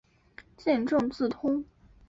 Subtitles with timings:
[0.57, 1.63] 见正字通。